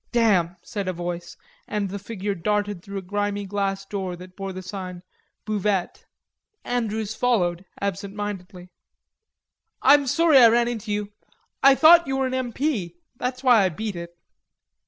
"Damn," 0.11 0.57
said 0.63 0.87
a 0.87 0.93
voice, 0.93 1.37
and 1.67 1.87
the 1.91 1.99
figure 1.99 2.33
darted 2.33 2.81
through 2.81 2.97
a 2.97 3.03
grimy 3.03 3.45
glass 3.45 3.85
door 3.85 4.15
that 4.15 4.35
bore 4.35 4.51
the 4.51 4.63
sign: 4.63 5.03
"Buvette." 5.45 6.05
Andrews 6.65 7.13
followed 7.13 7.65
absent 7.79 8.15
mindedly. 8.15 8.71
"I'm 9.83 10.07
sorry 10.07 10.39
I 10.39 10.47
ran 10.49 10.67
into 10.67 10.91
you.... 10.91 11.11
I 11.61 11.75
thought 11.75 12.07
you 12.07 12.17
were 12.17 12.25
an 12.25 12.33
M.P., 12.33 12.95
that's 13.17 13.43
why 13.43 13.61
I 13.61 13.69
beat 13.69 13.95
it." 13.95 14.17